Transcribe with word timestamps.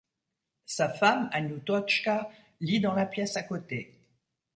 Sa 0.65 0.89
femme 0.89 1.29
Anioutotchka 1.31 2.27
lit 2.59 2.79
dans 2.79 2.95
la 2.95 3.05
pièce 3.05 3.37
à 3.37 3.43
côté. 3.43 4.01